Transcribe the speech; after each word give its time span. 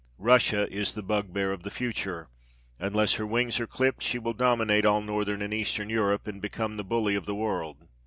Russia 0.17 0.67
is 0.73 0.93
the 0.93 1.03
bug 1.03 1.31
bear 1.31 1.51
of 1.51 1.61
the 1.61 1.69
future; 1.69 2.27
unless 2.79 3.13
her 3.17 3.25
wings 3.27 3.59
are 3.59 3.67
clipped, 3.67 4.01
she 4.01 4.17
will 4.17 4.33
dominate 4.33 4.83
all 4.83 4.99
Northern 5.01 5.43
and 5.43 5.53
Eastern 5.53 5.91
Europe, 5.91 6.25
and 6.25 6.41
become 6.41 6.75
THE 6.75 6.81
EDITOR'S 6.83 6.87
PREFACE. 6.87 6.87
ix 6.87 6.89
the 6.89 7.01
bully 7.05 7.15
of 7.15 7.25
the 7.27 7.35
world. 7.35 7.87